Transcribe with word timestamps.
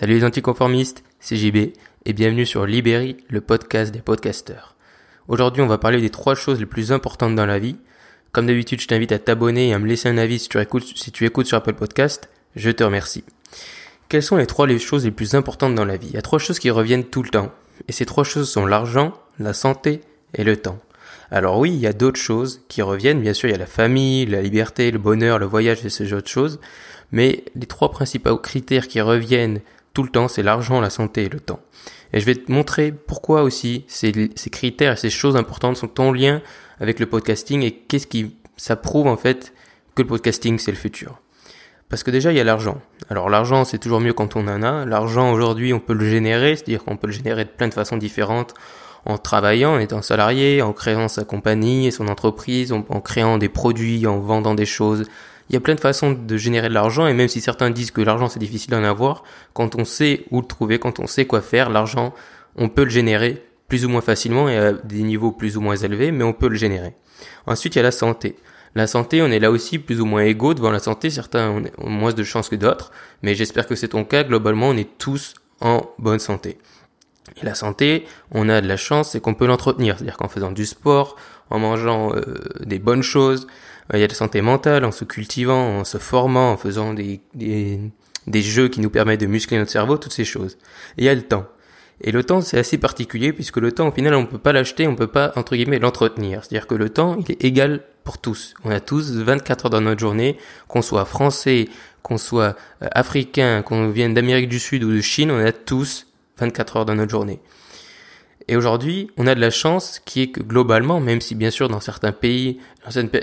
Salut 0.00 0.14
les 0.14 0.24
anticonformistes, 0.24 1.04
c'est 1.18 1.36
JB 1.36 1.74
et 2.06 2.12
bienvenue 2.14 2.46
sur 2.46 2.64
Libéry, 2.64 3.18
le 3.28 3.42
podcast 3.42 3.92
des 3.92 4.00
podcasteurs. 4.00 4.74
Aujourd'hui, 5.28 5.60
on 5.60 5.66
va 5.66 5.76
parler 5.76 6.00
des 6.00 6.08
trois 6.08 6.34
choses 6.34 6.58
les 6.58 6.64
plus 6.64 6.90
importantes 6.90 7.34
dans 7.34 7.44
la 7.44 7.58
vie. 7.58 7.76
Comme 8.32 8.46
d'habitude, 8.46 8.80
je 8.80 8.86
t'invite 8.86 9.12
à 9.12 9.18
t'abonner 9.18 9.68
et 9.68 9.74
à 9.74 9.78
me 9.78 9.86
laisser 9.86 10.08
un 10.08 10.16
avis 10.16 10.38
si 10.38 10.48
tu 10.48 10.58
écoutes, 11.26 11.46
sur 11.46 11.58
Apple 11.58 11.74
Podcast. 11.74 12.30
Je 12.56 12.70
te 12.70 12.82
remercie. 12.82 13.24
Quelles 14.08 14.22
sont 14.22 14.38
les 14.38 14.46
trois 14.46 14.66
choses 14.78 15.04
les 15.04 15.10
plus 15.10 15.34
importantes 15.34 15.74
dans 15.74 15.84
la 15.84 15.98
vie? 15.98 16.06
Il 16.06 16.14
y 16.14 16.18
a 16.18 16.22
trois 16.22 16.38
choses 16.38 16.58
qui 16.58 16.70
reviennent 16.70 17.04
tout 17.04 17.22
le 17.22 17.28
temps. 17.28 17.52
Et 17.86 17.92
ces 17.92 18.06
trois 18.06 18.24
choses 18.24 18.50
sont 18.50 18.64
l'argent, 18.64 19.12
la 19.38 19.52
santé 19.52 20.00
et 20.32 20.44
le 20.44 20.56
temps. 20.56 20.78
Alors 21.30 21.58
oui, 21.58 21.72
il 21.74 21.78
y 21.78 21.86
a 21.86 21.92
d'autres 21.92 22.18
choses 22.18 22.62
qui 22.68 22.80
reviennent. 22.80 23.20
Bien 23.20 23.34
sûr, 23.34 23.50
il 23.50 23.52
y 23.52 23.54
a 23.54 23.58
la 23.58 23.66
famille, 23.66 24.24
la 24.24 24.40
liberté, 24.40 24.92
le 24.92 24.98
bonheur, 24.98 25.38
le 25.38 25.44
voyage 25.44 25.84
et 25.84 25.90
ces 25.90 26.14
autres 26.14 26.30
choses. 26.30 26.58
Mais 27.12 27.44
les 27.54 27.66
trois 27.66 27.90
principaux 27.90 28.38
critères 28.38 28.88
qui 28.88 29.02
reviennent 29.02 29.60
tout 29.92 30.02
le 30.02 30.08
temps, 30.08 30.28
c'est 30.28 30.42
l'argent, 30.42 30.80
la 30.80 30.90
santé 30.90 31.24
et 31.24 31.28
le 31.28 31.40
temps. 31.40 31.60
Et 32.12 32.20
je 32.20 32.26
vais 32.26 32.34
te 32.34 32.50
montrer 32.50 32.92
pourquoi 32.92 33.42
aussi 33.42 33.84
ces, 33.88 34.12
critères 34.50 34.92
et 34.92 34.96
ces 34.96 35.10
choses 35.10 35.36
importantes 35.36 35.76
sont 35.76 36.00
en 36.00 36.12
lien 36.12 36.42
avec 36.80 36.98
le 36.98 37.06
podcasting 37.06 37.62
et 37.62 37.72
qu'est-ce 37.72 38.06
qui 38.06 38.36
ça 38.56 38.76
prouve 38.76 39.06
en 39.06 39.16
fait 39.16 39.52
que 39.94 40.02
le 40.02 40.08
podcasting 40.08 40.58
c'est 40.58 40.72
le 40.72 40.76
futur. 40.76 41.20
Parce 41.88 42.02
que 42.02 42.10
déjà 42.10 42.32
il 42.32 42.36
y 42.36 42.40
a 42.40 42.44
l'argent. 42.44 42.80
Alors 43.08 43.30
l'argent 43.30 43.64
c'est 43.64 43.78
toujours 43.78 44.00
mieux 44.00 44.12
quand 44.12 44.36
on 44.36 44.46
en 44.48 44.62
a. 44.62 44.84
L'argent 44.86 45.32
aujourd'hui 45.32 45.72
on 45.72 45.80
peut 45.80 45.94
le 45.94 46.08
générer, 46.08 46.56
c'est-à-dire 46.56 46.84
qu'on 46.84 46.96
peut 46.96 47.06
le 47.06 47.12
générer 47.12 47.44
de 47.44 47.50
plein 47.50 47.68
de 47.68 47.74
façons 47.74 47.96
différentes 47.96 48.54
en 49.06 49.16
travaillant, 49.16 49.74
en 49.74 49.78
étant 49.78 50.02
salarié, 50.02 50.62
en 50.62 50.72
créant 50.72 51.08
sa 51.08 51.24
compagnie 51.24 51.86
et 51.86 51.90
son 51.90 52.08
entreprise, 52.08 52.72
en, 52.72 52.84
en 52.88 53.00
créant 53.00 53.38
des 53.38 53.48
produits, 53.48 54.06
en 54.06 54.18
vendant 54.18 54.54
des 54.54 54.66
choses, 54.66 55.04
il 55.50 55.54
y 55.54 55.56
a 55.56 55.60
plein 55.60 55.74
de 55.74 55.80
façons 55.80 56.12
de 56.12 56.36
générer 56.36 56.68
de 56.68 56.74
l'argent 56.74 57.08
et 57.08 57.12
même 57.12 57.26
si 57.26 57.40
certains 57.40 57.70
disent 57.70 57.90
que 57.90 58.00
l'argent 58.00 58.28
c'est 58.28 58.38
difficile 58.38 58.70
d'en 58.70 58.84
avoir, 58.84 59.24
quand 59.52 59.74
on 59.74 59.84
sait 59.84 60.24
où 60.30 60.40
le 60.40 60.46
trouver, 60.46 60.78
quand 60.78 61.00
on 61.00 61.08
sait 61.08 61.26
quoi 61.26 61.40
faire, 61.40 61.70
l'argent, 61.70 62.14
on 62.54 62.68
peut 62.68 62.84
le 62.84 62.90
générer 62.90 63.44
plus 63.66 63.84
ou 63.84 63.88
moins 63.88 64.00
facilement 64.00 64.48
et 64.48 64.56
à 64.56 64.72
des 64.72 65.02
niveaux 65.02 65.32
plus 65.32 65.56
ou 65.56 65.60
moins 65.60 65.74
élevés, 65.74 66.12
mais 66.12 66.22
on 66.22 66.32
peut 66.32 66.48
le 66.48 66.54
générer. 66.54 66.94
Ensuite, 67.46 67.74
il 67.74 67.78
y 67.78 67.80
a 67.80 67.82
la 67.82 67.90
santé. 67.90 68.36
La 68.76 68.86
santé, 68.86 69.22
on 69.22 69.26
est 69.26 69.40
là 69.40 69.50
aussi 69.50 69.80
plus 69.80 70.00
ou 70.00 70.04
moins 70.04 70.22
égaux 70.22 70.54
devant 70.54 70.70
la 70.70 70.78
santé. 70.78 71.10
Certains 71.10 71.50
ont 71.78 71.90
moins 71.90 72.12
de 72.12 72.22
chances 72.22 72.48
que 72.48 72.54
d'autres, 72.54 72.92
mais 73.22 73.34
j'espère 73.34 73.66
que 73.66 73.74
c'est 73.74 73.88
ton 73.88 74.04
cas. 74.04 74.22
Globalement, 74.22 74.68
on 74.68 74.76
est 74.76 74.98
tous 74.98 75.34
en 75.60 75.82
bonne 75.98 76.20
santé. 76.20 76.58
Et 77.40 77.44
la 77.44 77.54
santé, 77.54 78.06
on 78.30 78.48
a 78.48 78.60
de 78.60 78.68
la 78.68 78.76
chance, 78.76 79.10
c'est 79.10 79.20
qu'on 79.20 79.34
peut 79.34 79.46
l'entretenir. 79.46 79.96
C'est-à-dire 79.96 80.16
qu'en 80.16 80.28
faisant 80.28 80.52
du 80.52 80.66
sport, 80.66 81.16
en 81.50 81.58
mangeant 81.58 82.14
euh, 82.14 82.36
des 82.60 82.78
bonnes 82.78 83.02
choses, 83.02 83.48
il 83.94 84.00
y 84.00 84.04
a 84.04 84.06
la 84.06 84.14
santé 84.14 84.40
mentale, 84.40 84.84
en 84.84 84.92
se 84.92 85.04
cultivant, 85.04 85.78
en 85.78 85.84
se 85.84 85.98
formant, 85.98 86.52
en 86.52 86.56
faisant 86.56 86.94
des, 86.94 87.20
des, 87.34 87.80
des 88.26 88.42
jeux 88.42 88.68
qui 88.68 88.80
nous 88.80 88.90
permettent 88.90 89.20
de 89.20 89.26
muscler 89.26 89.58
notre 89.58 89.70
cerveau, 89.70 89.96
toutes 89.96 90.12
ces 90.12 90.24
choses. 90.24 90.58
Et 90.96 91.02
il 91.02 91.04
y 91.04 91.08
a 91.08 91.14
le 91.14 91.22
temps. 91.22 91.46
Et 92.02 92.12
le 92.12 92.24
temps, 92.24 92.40
c'est 92.40 92.58
assez 92.58 92.78
particulier 92.78 93.32
puisque 93.32 93.58
le 93.58 93.72
temps, 93.72 93.88
au 93.88 93.92
final, 93.92 94.14
on 94.14 94.22
ne 94.22 94.26
peut 94.26 94.38
pas 94.38 94.52
l'acheter, 94.52 94.86
on 94.86 94.92
ne 94.92 94.96
peut 94.96 95.06
pas, 95.06 95.32
entre 95.36 95.54
guillemets, 95.54 95.78
l'entretenir. 95.78 96.44
C'est-à-dire 96.44 96.66
que 96.66 96.74
le 96.74 96.88
temps, 96.88 97.16
il 97.18 97.30
est 97.30 97.44
égal 97.44 97.82
pour 98.04 98.18
tous. 98.18 98.54
On 98.64 98.70
a 98.70 98.80
tous 98.80 99.12
24 99.12 99.66
heures 99.66 99.70
dans 99.70 99.80
notre 99.82 100.00
journée, 100.00 100.38
qu'on 100.66 100.82
soit 100.82 101.04
français, 101.04 101.68
qu'on 102.02 102.16
soit 102.16 102.56
euh, 102.82 102.88
africain, 102.92 103.62
qu'on 103.62 103.90
vienne 103.90 104.14
d'Amérique 104.14 104.48
du 104.48 104.58
Sud 104.58 104.84
ou 104.84 104.92
de 104.92 105.00
Chine, 105.00 105.30
on 105.30 105.44
a 105.44 105.52
tous 105.52 106.06
24 106.38 106.76
heures 106.78 106.84
dans 106.86 106.94
notre 106.94 107.10
journée. 107.10 107.40
Et 108.50 108.56
aujourd'hui, 108.56 109.12
on 109.16 109.28
a 109.28 109.36
de 109.36 109.40
la 109.40 109.50
chance 109.50 110.02
qui 110.04 110.22
est 110.22 110.26
que 110.32 110.42
globalement, 110.42 110.98
même 110.98 111.20
si 111.20 111.36
bien 111.36 111.50
sûr 111.50 111.68
dans 111.68 111.78
certains 111.78 112.10
pays, 112.10 112.58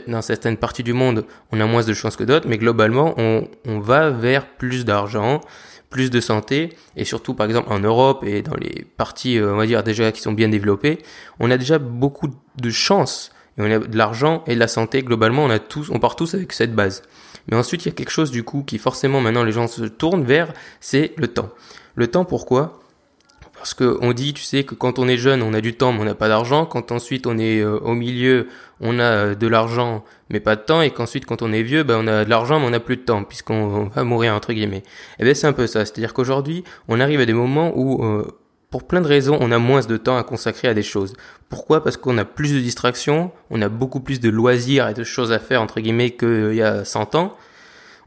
dans 0.07 0.21
certaines, 0.21 0.55
parties 0.55 0.83
du 0.83 0.93
monde, 0.93 1.25
on 1.51 1.59
a 1.59 1.65
moins 1.65 1.83
de 1.83 1.93
chances 1.93 2.15
que 2.15 2.23
d'autres, 2.23 2.47
mais 2.47 2.57
globalement, 2.57 3.13
on, 3.17 3.45
on 3.65 3.79
va 3.81 4.09
vers 4.09 4.47
plus 4.47 4.85
d'argent, 4.85 5.41
plus 5.89 6.11
de 6.11 6.21
santé, 6.21 6.69
et 6.95 7.03
surtout 7.03 7.33
par 7.33 7.45
exemple 7.45 7.73
en 7.73 7.79
Europe 7.79 8.23
et 8.23 8.41
dans 8.41 8.55
les 8.55 8.85
parties, 8.95 9.37
euh, 9.37 9.53
on 9.53 9.57
va 9.57 9.65
dire 9.65 9.83
déjà 9.83 10.13
qui 10.13 10.21
sont 10.21 10.31
bien 10.31 10.47
développées, 10.47 10.99
on 11.41 11.51
a 11.51 11.57
déjà 11.57 11.77
beaucoup 11.77 12.29
de 12.61 12.69
chance, 12.69 13.33
et 13.57 13.63
on 13.63 13.65
a 13.65 13.79
de 13.79 13.97
l'argent 13.97 14.45
et 14.47 14.55
de 14.55 14.59
la 14.61 14.69
santé, 14.69 15.03
globalement, 15.03 15.43
on 15.43 15.49
a 15.49 15.59
tous, 15.59 15.89
on 15.89 15.99
part 15.99 16.15
tous 16.15 16.35
avec 16.35 16.53
cette 16.53 16.73
base. 16.73 17.03
Mais 17.51 17.57
ensuite, 17.57 17.83
il 17.83 17.89
y 17.89 17.91
a 17.91 17.95
quelque 17.95 18.11
chose 18.11 18.31
du 18.31 18.43
coup 18.43 18.63
qui 18.63 18.77
forcément 18.77 19.19
maintenant 19.19 19.43
les 19.43 19.51
gens 19.51 19.67
se 19.67 19.83
tournent 19.83 20.23
vers, 20.23 20.53
c'est 20.79 21.11
le 21.17 21.27
temps. 21.27 21.49
Le 21.95 22.07
temps 22.07 22.23
pourquoi? 22.23 22.79
Parce 23.67 23.73
qu'on 23.73 24.13
dit, 24.13 24.33
tu 24.33 24.43
sais, 24.43 24.63
que 24.63 24.75
quand 24.75 24.97
on 24.97 25.09
est 25.09 25.17
jeune, 25.17 25.41
on 25.41 25.53
a 25.53 25.59
du 25.59 25.73
temps, 25.73 25.91
mais 25.91 25.99
on 25.99 26.05
n'a 26.05 26.15
pas 26.15 26.29
d'argent. 26.29 26.65
Quand 26.65 26.93
ensuite 26.93 27.27
on 27.27 27.37
est 27.37 27.59
euh, 27.59 27.77
au 27.79 27.95
milieu, 27.95 28.47
on 28.79 28.97
a 28.97 29.03
euh, 29.03 29.35
de 29.35 29.45
l'argent, 29.45 30.05
mais 30.29 30.39
pas 30.39 30.55
de 30.55 30.61
temps. 30.61 30.81
Et 30.81 30.89
qu'ensuite, 30.89 31.25
quand 31.25 31.41
on 31.41 31.51
est 31.51 31.63
vieux, 31.63 31.83
ben, 31.83 31.97
on 32.01 32.07
a 32.07 32.23
de 32.23 32.29
l'argent, 32.29 32.61
mais 32.61 32.67
on 32.67 32.69
n'a 32.69 32.79
plus 32.79 32.95
de 32.95 33.01
temps, 33.01 33.25
puisqu'on 33.25 33.89
va 33.93 34.05
mourir, 34.05 34.33
entre 34.35 34.53
guillemets. 34.53 34.77
Et 34.77 34.83
eh 35.19 35.23
ben 35.25 35.35
c'est 35.35 35.47
un 35.47 35.53
peu 35.53 35.67
ça. 35.67 35.83
C'est-à-dire 35.83 36.13
qu'aujourd'hui, 36.13 36.63
on 36.87 37.01
arrive 37.01 37.19
à 37.19 37.25
des 37.25 37.33
moments 37.33 37.73
où, 37.75 38.05
euh, 38.05 38.25
pour 38.69 38.87
plein 38.87 39.01
de 39.01 39.07
raisons, 39.07 39.37
on 39.41 39.51
a 39.51 39.57
moins 39.57 39.81
de 39.81 39.97
temps 39.97 40.17
à 40.17 40.23
consacrer 40.23 40.69
à 40.69 40.73
des 40.73 40.81
choses. 40.81 41.13
Pourquoi? 41.49 41.83
Parce 41.83 41.97
qu'on 41.97 42.17
a 42.17 42.23
plus 42.23 42.53
de 42.53 42.61
distractions, 42.61 43.31
on 43.49 43.61
a 43.61 43.67
beaucoup 43.67 43.99
plus 43.99 44.21
de 44.21 44.29
loisirs 44.29 44.87
et 44.87 44.93
de 44.93 45.03
choses 45.03 45.33
à 45.33 45.39
faire, 45.39 45.61
entre 45.61 45.81
guillemets, 45.81 46.11
qu'il 46.11 46.53
y 46.53 46.61
a 46.61 46.85
100 46.85 47.15
ans 47.15 47.35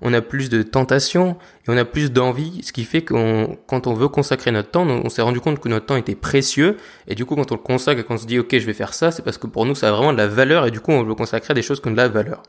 on 0.02 0.12
a 0.12 0.20
plus 0.20 0.48
de 0.48 0.62
tentations 0.62 1.36
et 1.66 1.70
on 1.70 1.76
a 1.76 1.84
plus 1.84 2.12
d'envie, 2.12 2.60
ce 2.62 2.72
qui 2.72 2.84
fait 2.84 3.02
qu'on, 3.02 3.58
quand 3.66 3.86
on 3.86 3.94
veut 3.94 4.08
consacrer 4.08 4.50
notre 4.50 4.70
temps, 4.70 4.86
on 4.86 5.08
s'est 5.08 5.22
rendu 5.22 5.40
compte 5.40 5.60
que 5.60 5.68
notre 5.68 5.86
temps 5.86 5.96
était 5.96 6.14
précieux 6.14 6.76
et 7.06 7.14
du 7.14 7.24
coup 7.24 7.36
quand 7.36 7.52
on 7.52 7.56
le 7.56 7.60
consacre 7.60 8.00
et 8.00 8.04
qu'on 8.04 8.18
se 8.18 8.26
dit 8.26 8.38
ok 8.38 8.58
je 8.58 8.66
vais 8.66 8.74
faire 8.74 8.94
ça, 8.94 9.10
c'est 9.10 9.22
parce 9.22 9.38
que 9.38 9.46
pour 9.46 9.66
nous 9.66 9.74
ça 9.74 9.88
a 9.88 9.92
vraiment 9.92 10.12
de 10.12 10.18
la 10.18 10.26
valeur 10.26 10.66
et 10.66 10.70
du 10.70 10.80
coup 10.80 10.92
on 10.92 11.02
veut 11.02 11.14
consacrer 11.14 11.52
à 11.52 11.54
des 11.54 11.62
choses 11.62 11.80
qui 11.80 11.88
ont 11.88 11.92
de 11.92 11.96
la 11.96 12.08
valeur. 12.08 12.42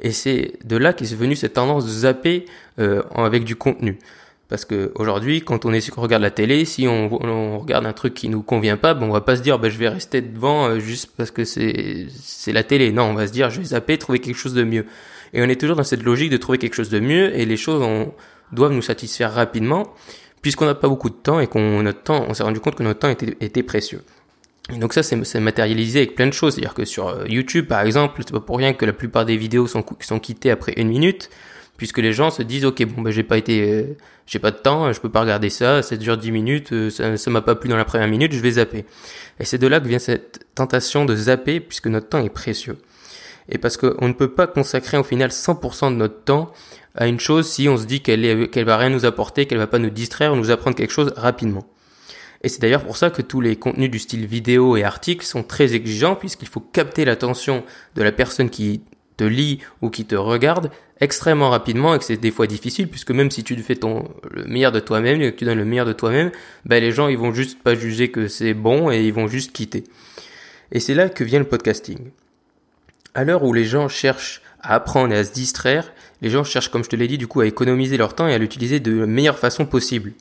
Et 0.00 0.12
c'est 0.12 0.54
de 0.64 0.76
là 0.76 0.92
qu'est 0.92 1.14
venue 1.14 1.36
cette 1.36 1.54
tendance 1.54 1.84
de 1.84 1.90
zapper 1.90 2.46
euh, 2.78 3.02
avec 3.14 3.44
du 3.44 3.56
contenu. 3.56 3.98
Parce 4.48 4.64
que 4.64 4.92
aujourd'hui, 4.94 5.42
quand 5.42 5.64
on 5.64 5.72
est, 5.72 5.90
qu'on 5.90 6.02
regarde 6.02 6.22
la 6.22 6.30
télé, 6.30 6.64
si 6.64 6.86
on, 6.86 7.12
on, 7.24 7.58
regarde 7.58 7.84
un 7.84 7.92
truc 7.92 8.14
qui 8.14 8.28
nous 8.28 8.42
convient 8.42 8.76
pas, 8.76 8.94
bon, 8.94 9.06
on 9.06 9.12
va 9.12 9.20
pas 9.20 9.34
se 9.34 9.42
dire, 9.42 9.58
bah, 9.58 9.68
je 9.68 9.76
vais 9.76 9.88
rester 9.88 10.20
devant 10.20 10.68
euh, 10.68 10.78
juste 10.78 11.10
parce 11.16 11.32
que 11.32 11.44
c'est, 11.44 12.06
c'est 12.16 12.52
la 12.52 12.62
télé. 12.62 12.92
Non, 12.92 13.04
on 13.04 13.14
va 13.14 13.26
se 13.26 13.32
dire, 13.32 13.50
je 13.50 13.58
vais 13.58 13.66
zapper, 13.66 13.98
trouver 13.98 14.20
quelque 14.20 14.36
chose 14.36 14.54
de 14.54 14.62
mieux. 14.62 14.86
Et 15.36 15.42
on 15.42 15.48
est 15.48 15.60
toujours 15.60 15.76
dans 15.76 15.84
cette 15.84 16.02
logique 16.02 16.30
de 16.30 16.38
trouver 16.38 16.56
quelque 16.56 16.74
chose 16.74 16.88
de 16.88 16.98
mieux 16.98 17.38
et 17.38 17.44
les 17.44 17.58
choses 17.58 17.86
doivent 18.52 18.72
nous 18.72 18.82
satisfaire 18.82 19.34
rapidement 19.34 19.94
puisqu'on 20.40 20.64
n'a 20.64 20.74
pas 20.74 20.88
beaucoup 20.88 21.10
de 21.10 21.14
temps 21.14 21.40
et 21.40 21.46
qu'on 21.46 21.82
notre 21.82 22.02
temps, 22.02 22.24
on 22.28 22.32
s'est 22.32 22.42
rendu 22.42 22.58
compte 22.58 22.76
que 22.76 22.82
notre 22.82 23.00
temps 23.00 23.08
était, 23.08 23.62
précieux. 23.62 24.02
Et 24.72 24.78
donc 24.78 24.94
ça, 24.94 25.02
c'est 25.02 25.40
matérialisé 25.40 25.98
avec 25.98 26.14
plein 26.14 26.26
de 26.26 26.32
choses. 26.32 26.54
C'est-à-dire 26.54 26.72
que 26.72 26.84
sur 26.86 27.08
euh, 27.08 27.24
YouTube, 27.26 27.66
par 27.66 27.80
exemple, 27.82 28.22
c'est 28.24 28.32
pas 28.32 28.40
pour 28.40 28.56
rien 28.56 28.72
que 28.72 28.86
la 28.86 28.94
plupart 28.94 29.26
des 29.26 29.36
vidéos 29.36 29.66
sont, 29.66 29.84
sont 30.00 30.18
quittées 30.20 30.50
après 30.50 30.72
une 30.76 30.88
minute, 30.88 31.30
puisque 31.76 31.98
les 31.98 32.12
gens 32.12 32.30
se 32.30 32.42
disent, 32.42 32.64
ok, 32.64 32.84
bon, 32.86 33.02
ben 33.02 33.10
j'ai 33.10 33.24
pas 33.24 33.36
été, 33.36 33.72
euh, 33.72 33.96
j'ai 34.26 34.38
pas 34.38 34.52
de 34.52 34.56
temps, 34.56 34.92
je 34.92 35.00
peux 35.00 35.10
pas 35.10 35.20
regarder 35.20 35.50
ça, 35.50 35.82
ça 35.82 35.96
dure 35.96 36.16
10 36.16 36.30
minutes, 36.30 36.72
euh, 36.72 36.90
ça, 36.90 37.16
ça 37.16 37.30
m'a 37.30 37.42
pas 37.42 37.56
plu 37.56 37.68
dans 37.68 37.76
la 37.76 37.84
première 37.84 38.08
minute, 38.08 38.32
je 38.32 38.40
vais 38.40 38.52
zapper. 38.52 38.84
Et 39.38 39.44
c'est 39.44 39.58
de 39.58 39.66
là 39.66 39.80
que 39.80 39.88
vient 39.88 39.98
cette 39.98 40.46
tentation 40.54 41.04
de 41.04 41.14
zapper, 41.14 41.60
puisque 41.60 41.88
notre 41.88 42.08
temps 42.08 42.24
est 42.24 42.30
précieux 42.30 42.78
et 43.48 43.58
parce 43.58 43.76
qu'on 43.76 44.08
ne 44.08 44.12
peut 44.12 44.32
pas 44.32 44.46
consacrer 44.46 44.96
au 44.96 45.04
final 45.04 45.30
100% 45.30 45.90
de 45.90 45.96
notre 45.96 46.22
temps 46.24 46.52
à 46.94 47.06
une 47.06 47.20
chose 47.20 47.48
si 47.48 47.68
on 47.68 47.76
se 47.76 47.84
dit 47.84 48.00
qu'elle 48.00 48.48
qu'elle 48.50 48.64
va 48.64 48.76
rien 48.76 48.90
nous 48.90 49.04
apporter, 49.04 49.46
qu'elle 49.46 49.58
va 49.58 49.66
pas 49.66 49.78
nous 49.78 49.90
distraire 49.90 50.32
ou 50.32 50.36
nous 50.36 50.50
apprendre 50.50 50.76
quelque 50.76 50.92
chose 50.92 51.12
rapidement. 51.16 51.66
Et 52.42 52.48
c'est 52.48 52.60
d'ailleurs 52.60 52.84
pour 52.84 52.96
ça 52.96 53.10
que 53.10 53.22
tous 53.22 53.40
les 53.40 53.56
contenus 53.56 53.90
du 53.90 53.98
style 53.98 54.26
vidéo 54.26 54.76
et 54.76 54.84
articles 54.84 55.24
sont 55.24 55.42
très 55.42 55.74
exigeants 55.74 56.16
puisqu'il 56.16 56.48
faut 56.48 56.60
capter 56.60 57.04
l'attention 57.04 57.64
de 57.94 58.02
la 58.02 58.12
personne 58.12 58.50
qui 58.50 58.82
te 59.16 59.24
lit 59.24 59.60
ou 59.80 59.90
qui 59.90 60.04
te 60.04 60.14
regarde 60.14 60.70
extrêmement 61.00 61.50
rapidement 61.50 61.94
et 61.94 61.98
que 61.98 62.04
c'est 62.04 62.16
des 62.16 62.30
fois 62.30 62.46
difficile 62.46 62.88
puisque 62.88 63.10
même 63.10 63.30
si 63.30 63.44
tu 63.44 63.56
fais 63.56 63.76
ton 63.76 64.08
le 64.30 64.44
meilleur 64.44 64.72
de 64.72 64.80
toi-même 64.80 65.20
et 65.22 65.32
que 65.32 65.38
tu 65.38 65.44
donnes 65.44 65.58
le 65.58 65.64
meilleur 65.64 65.86
de 65.86 65.92
toi-même, 65.92 66.30
ben 66.64 66.82
les 66.82 66.92
gens 66.92 67.08
ils 67.08 67.18
vont 67.18 67.32
juste 67.32 67.62
pas 67.62 67.74
juger 67.74 68.10
que 68.10 68.28
c'est 68.28 68.54
bon 68.54 68.90
et 68.90 69.02
ils 69.04 69.12
vont 69.12 69.28
juste 69.28 69.52
quitter. 69.52 69.84
Et 70.72 70.80
c'est 70.80 70.94
là 70.94 71.08
que 71.08 71.24
vient 71.24 71.38
le 71.38 71.46
podcasting 71.46 72.10
à 73.16 73.24
l'heure 73.24 73.44
où 73.44 73.54
les 73.54 73.64
gens 73.64 73.88
cherchent 73.88 74.42
à 74.60 74.74
apprendre 74.74 75.14
et 75.14 75.16
à 75.16 75.24
se 75.24 75.32
distraire, 75.32 75.90
les 76.20 76.28
gens 76.28 76.44
cherchent, 76.44 76.68
comme 76.68 76.84
je 76.84 76.90
te 76.90 76.96
l'ai 76.96 77.08
dit, 77.08 77.16
du 77.16 77.26
coup, 77.26 77.40
à 77.40 77.46
économiser 77.46 77.96
leur 77.96 78.14
temps 78.14 78.28
et 78.28 78.34
à 78.34 78.38
l'utiliser 78.38 78.78
de 78.78 79.00
la 79.00 79.06
meilleure 79.06 79.38
façon 79.38 79.64
possible. 79.64 80.12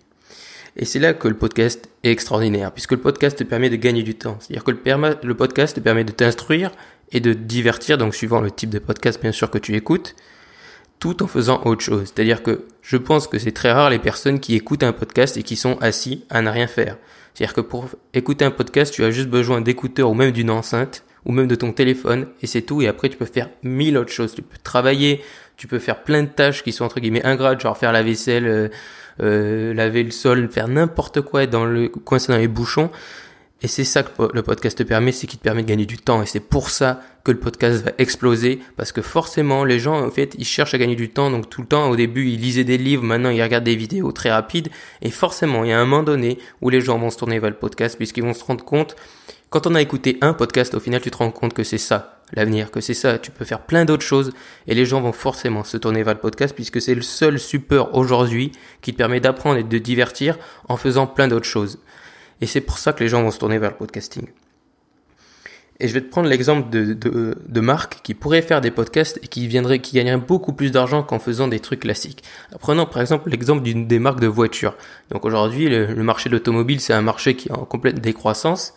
Et 0.77 0.85
c'est 0.85 0.99
là 0.99 1.13
que 1.13 1.27
le 1.27 1.35
podcast 1.35 1.89
est 2.03 2.11
extraordinaire, 2.11 2.71
puisque 2.71 2.91
le 2.91 2.99
podcast 2.99 3.37
te 3.37 3.43
permet 3.43 3.69
de 3.69 3.75
gagner 3.75 4.03
du 4.03 4.15
temps. 4.15 4.37
C'est-à-dire 4.39 4.63
que 4.63 4.71
le, 4.71 5.35
podcast 5.35 5.75
te 5.75 5.81
permet 5.81 6.05
de 6.05 6.11
t'instruire 6.11 6.71
et 7.11 7.19
de 7.19 7.33
divertir, 7.33 7.97
donc 7.97 8.15
suivant 8.15 8.39
le 8.39 8.49
type 8.49 8.69
de 8.69 8.79
podcast 8.79 9.21
bien 9.21 9.33
sûr 9.33 9.49
que 9.49 9.57
tu 9.57 9.75
écoutes, 9.75 10.15
tout 10.99 11.21
en 11.21 11.27
faisant 11.27 11.61
autre 11.65 11.81
chose. 11.81 12.13
C'est-à-dire 12.13 12.43
que 12.43 12.65
je 12.81 12.95
pense 12.95 13.27
que 13.27 13.39
c'est 13.39 13.51
très 13.51 13.73
rare 13.73 13.89
les 13.89 13.99
personnes 13.99 14.39
qui 14.39 14.55
écoutent 14.55 14.83
un 14.83 14.93
podcast 14.93 15.35
et 15.35 15.43
qui 15.43 15.57
sont 15.57 15.77
assis 15.81 16.23
à 16.29 16.41
ne 16.41 16.49
rien 16.49 16.67
faire. 16.67 16.97
C'est-à-dire 17.33 17.53
que 17.53 17.61
pour 17.61 17.89
écouter 18.13 18.45
un 18.45 18.51
podcast, 18.51 18.93
tu 18.93 19.03
as 19.03 19.11
juste 19.11 19.27
besoin 19.27 19.59
d'écouteurs 19.59 20.09
ou 20.09 20.13
même 20.13 20.31
d'une 20.31 20.49
enceinte 20.49 21.04
ou 21.25 21.31
même 21.31 21.47
de 21.47 21.55
ton 21.55 21.71
téléphone 21.71 22.27
et 22.41 22.47
c'est 22.47 22.61
tout 22.61 22.81
et 22.81 22.87
après 22.87 23.09
tu 23.09 23.17
peux 23.17 23.25
faire 23.25 23.49
mille 23.63 23.97
autres 23.97 24.11
choses 24.11 24.35
tu 24.35 24.41
peux 24.41 24.57
travailler 24.63 25.21
tu 25.57 25.67
peux 25.67 25.79
faire 25.79 26.03
plein 26.03 26.23
de 26.23 26.29
tâches 26.29 26.63
qui 26.63 26.71
sont 26.71 26.85
entre 26.85 26.99
guillemets 26.99 27.25
ingrates 27.25 27.61
genre 27.61 27.77
faire 27.77 27.91
la 27.91 28.03
vaisselle 28.03 28.45
euh, 28.45 28.69
euh, 29.21 29.73
laver 29.73 30.03
le 30.03 30.11
sol 30.11 30.49
faire 30.49 30.67
n'importe 30.67 31.21
quoi 31.21 31.45
dans 31.45 31.65
le 31.65 31.89
coincer 31.89 32.31
dans 32.31 32.37
les 32.37 32.47
bouchons 32.47 32.89
Et 33.61 33.67
c'est 33.67 33.83
ça 33.83 34.03
que 34.03 34.09
le 34.33 34.43
podcast 34.43 34.77
te 34.77 34.83
permet, 34.83 35.11
c'est 35.11 35.27
qu'il 35.27 35.39
te 35.39 35.43
permet 35.43 35.63
de 35.63 35.67
gagner 35.67 35.85
du 35.85 35.97
temps. 35.97 36.21
Et 36.21 36.25
c'est 36.25 36.39
pour 36.39 36.69
ça 36.69 37.01
que 37.23 37.31
le 37.31 37.39
podcast 37.39 37.83
va 37.83 37.91
exploser. 37.97 38.59
Parce 38.75 38.91
que 38.91 39.01
forcément, 39.01 39.63
les 39.63 39.79
gens, 39.79 40.05
en 40.05 40.11
fait, 40.11 40.35
ils 40.37 40.45
cherchent 40.45 40.73
à 40.73 40.77
gagner 40.77 40.95
du 40.95 41.09
temps. 41.09 41.31
Donc 41.31 41.49
tout 41.49 41.61
le 41.61 41.67
temps, 41.67 41.89
au 41.89 41.95
début, 41.95 42.27
ils 42.27 42.39
lisaient 42.39 42.65
des 42.65 42.77
livres. 42.77 43.03
Maintenant, 43.03 43.29
ils 43.29 43.41
regardent 43.41 43.63
des 43.63 43.75
vidéos 43.75 44.11
très 44.11 44.29
rapides. 44.29 44.69
Et 45.01 45.09
forcément, 45.09 45.63
il 45.63 45.69
y 45.69 45.73
a 45.73 45.79
un 45.79 45.85
moment 45.85 46.03
donné 46.03 46.37
où 46.61 46.69
les 46.69 46.81
gens 46.81 46.99
vont 46.99 47.09
se 47.09 47.17
tourner 47.17 47.39
vers 47.39 47.49
le 47.49 47.55
podcast 47.55 47.97
puisqu'ils 47.97 48.23
vont 48.23 48.33
se 48.33 48.43
rendre 48.43 48.63
compte. 48.63 48.95
Quand 49.55 49.67
on 49.67 49.75
a 49.75 49.81
écouté 49.81 50.17
un 50.19 50.33
podcast, 50.33 50.73
au 50.73 50.81
final, 50.81 50.99
tu 50.99 51.09
te 51.09 51.15
rends 51.15 51.31
compte 51.31 51.53
que 51.53 51.63
c'est 51.63 51.77
ça, 51.77 52.19
l'avenir, 52.33 52.71
que 52.71 52.81
c'est 52.81 52.93
ça. 52.93 53.17
Tu 53.17 53.31
peux 53.31 53.45
faire 53.45 53.61
plein 53.61 53.85
d'autres 53.85 54.03
choses. 54.03 54.33
Et 54.67 54.75
les 54.75 54.85
gens 54.85 54.99
vont 54.99 55.13
forcément 55.13 55.63
se 55.63 55.77
tourner 55.77 56.03
vers 56.03 56.15
le 56.15 56.19
podcast 56.19 56.53
puisque 56.53 56.81
c'est 56.81 56.93
le 56.93 57.01
seul 57.01 57.39
support 57.39 57.95
aujourd'hui 57.95 58.51
qui 58.81 58.91
te 58.91 58.97
permet 58.97 59.21
d'apprendre 59.21 59.57
et 59.57 59.63
de 59.63 59.77
divertir 59.77 60.37
en 60.67 60.75
faisant 60.75 61.07
plein 61.07 61.29
d'autres 61.29 61.45
choses. 61.45 61.79
Et 62.41 62.47
c'est 62.47 62.59
pour 62.59 62.77
ça 62.77 62.91
que 62.91 63.01
les 63.01 63.07
gens 63.07 63.23
vont 63.23 63.31
se 63.31 63.39
tourner 63.39 63.57
vers 63.57 63.69
le 63.69 63.77
podcasting. 63.77 64.27
Et 65.79 65.87
je 65.87 65.93
vais 65.93 66.01
te 66.01 66.09
prendre 66.09 66.27
l'exemple 66.27 66.69
de, 66.69 66.91
de, 66.91 67.37
de 67.47 67.59
Marc 67.61 68.01
qui 68.03 68.13
pourrait 68.13 68.41
faire 68.41 68.59
des 68.59 68.71
podcasts 68.71 69.21
et 69.23 69.27
qui 69.29 69.47
viendrait, 69.47 69.79
qui 69.79 69.95
gagnerait 69.95 70.17
beaucoup 70.17 70.51
plus 70.51 70.73
d'argent 70.73 71.01
qu'en 71.01 71.19
faisant 71.19 71.47
des 71.47 71.61
trucs 71.61 71.79
classiques. 71.79 72.25
Prenons 72.59 72.87
par 72.87 73.01
exemple 73.01 73.29
l'exemple 73.29 73.63
d'une 73.63 73.87
des 73.87 73.99
marques 73.99 74.19
de 74.19 74.27
voitures. 74.27 74.75
Donc 75.11 75.23
aujourd'hui, 75.23 75.69
le, 75.69 75.95
marché 76.03 76.27
de 76.27 76.33
l'automobile, 76.33 76.81
c'est 76.81 76.91
un 76.91 77.01
marché 77.01 77.37
qui 77.37 77.47
est 77.47 77.53
en 77.53 77.63
complète 77.63 78.01
décroissance 78.01 78.73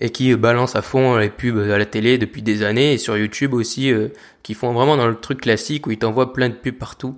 et 0.00 0.10
qui 0.10 0.34
balance 0.34 0.76
à 0.76 0.82
fond 0.82 1.16
les 1.16 1.30
pubs 1.30 1.58
à 1.58 1.78
la 1.78 1.86
télé 1.86 2.18
depuis 2.18 2.42
des 2.42 2.62
années 2.62 2.94
et 2.94 2.98
sur 2.98 3.16
YouTube 3.16 3.54
aussi, 3.54 3.92
euh, 3.92 4.08
qui 4.42 4.54
font 4.54 4.72
vraiment 4.72 4.96
dans 4.96 5.06
le 5.06 5.16
truc 5.16 5.40
classique 5.42 5.86
où 5.86 5.90
ils 5.90 5.98
t'envoient 5.98 6.32
plein 6.32 6.48
de 6.48 6.54
pubs 6.54 6.74
partout. 6.74 7.16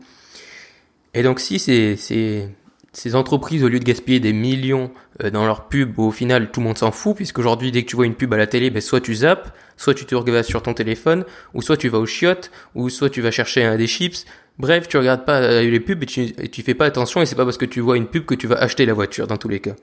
Et 1.15 1.23
donc 1.23 1.41
si 1.41 1.59
c'est, 1.59 1.97
ces 1.97 3.15
entreprises, 3.15 3.65
au 3.65 3.69
lieu 3.69 3.79
de 3.79 3.85
gaspiller 3.85 4.21
des 4.21 4.35
millions 4.35 4.91
euh, 5.23 5.31
dans 5.31 5.47
leurs 5.47 5.69
pubs, 5.69 5.99
au 5.99 6.11
final 6.11 6.51
tout 6.51 6.61
le 6.61 6.67
monde 6.67 6.79
s'en 6.79 6.93
fout, 6.93 7.17
puisqu'aujourd'hui 7.17 7.73
dès 7.73 7.83
que 7.83 7.89
tu 7.89 7.97
vois 7.97 8.07
une 8.07 8.15
pub 8.15 8.33
à 8.35 8.37
la 8.37 8.47
télé, 8.47 8.71
ben, 8.71 8.83
soit 8.83 9.01
tu 9.01 9.15
zappes, 9.15 9.57
soit 9.79 9.95
tu 9.95 10.05
te 10.05 10.15
regardes 10.15 10.45
sur 10.45 10.63
ton 10.63 10.75
téléphone, 10.75 11.25
ou 11.55 11.63
soit 11.63 11.79
tu 11.79 11.89
vas 11.89 11.99
au 11.99 12.07
chiottes, 12.07 12.51
ou 12.75 12.91
soit 12.91 13.09
tu 13.09 13.23
vas 13.23 13.31
chercher 13.31 13.65
un 13.65 13.77
des 13.77 13.87
chips. 13.87 14.27
Bref, 14.59 14.89
tu 14.89 14.97
regardes 14.97 15.25
pas 15.25 15.41
euh, 15.41 15.63
les 15.63 15.81
pubs 15.81 16.03
et 16.03 16.49
tu 16.49 16.63
fais 16.63 16.75
pas 16.75 16.87
attention, 16.87 17.23
et 17.23 17.27
c'est 17.27 17.37
pas 17.37 17.45
parce 17.45 17.59
que 17.59 17.67
tu 17.67 17.81
vois 17.81 17.97
une 17.97 18.07
pub 18.07 18.27
que 18.27 18.35
tu 18.35 18.47
vas 18.47 18.57
acheter 18.57 18.85
la 18.85 18.93
voiture 18.93 19.27
dans 19.27 19.39
tous 19.39 19.49
les 19.49 19.61
cas. 19.61 19.75